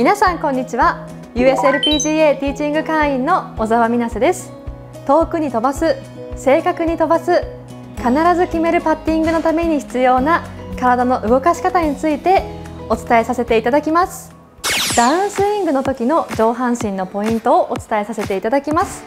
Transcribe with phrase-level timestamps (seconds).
[0.00, 1.06] 皆さんこんにちは。
[1.34, 4.50] USLPGA ティーチング会員の小沢美奈瀬です。
[5.06, 5.94] 遠くに飛ばす
[6.36, 7.44] 正確に飛ばす
[7.98, 10.42] 必ず決めるパッティングのために必要な
[10.78, 12.44] 体の動かし方について
[12.88, 14.34] お伝えさせていただきます。
[14.96, 19.04] ダウンスイングの時の上半身のポイントをお伝えさせていただきます。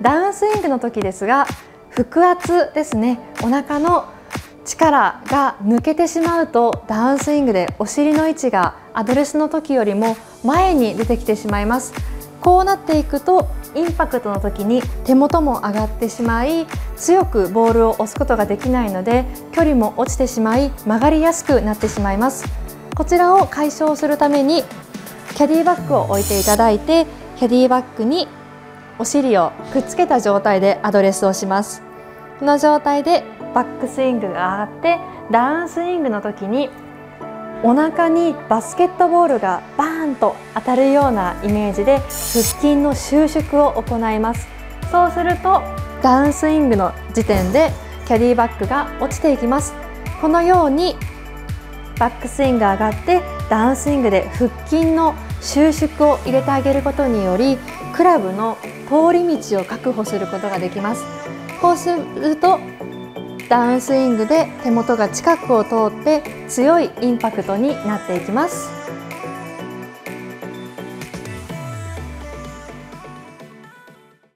[0.00, 1.46] ダウンスイングの時ですが
[1.90, 3.20] 腹圧ですね。
[3.42, 4.06] お腹の
[4.70, 11.92] 力が抜けてしまうとダウンスイングでお尻の位置がアドレスの時よりも前に出てきてしまいます。
[12.40, 22.44] こうなっていくとインパクトの時に手元も上がってしまい強くボールを押すことができないので距離も落ちてしまい曲がりやすくなってしまいます。
[22.94, 24.62] こちらを解消するために
[25.34, 28.28] キャディバッグを置いていただいてキャディバッグに
[28.98, 31.89] お尻をくっつけた状態でアドレスをします。
[32.40, 33.22] この状態で
[33.54, 34.98] バックスイングが上がって
[35.30, 36.70] ダウンスイングの時に
[37.62, 44.48] お腹にバスケットボールがバーンと当たるようなイメージで腹筋の収縮を行います。
[44.90, 45.60] そうすると
[46.02, 47.72] ダウンスイングの時点で
[48.06, 49.74] キャディバッグが落ちていきます。
[50.22, 50.96] このように
[51.98, 57.58] バックスイングが上がってダウンスイングで腹筋の収縮を入れてあげることにより
[57.94, 58.56] クラブの
[58.88, 61.04] 通り道を確保することができます。
[61.60, 62.58] こうすると
[63.48, 68.70] ダウンスイングで手元が近くを通って強いインパクトになっていきます。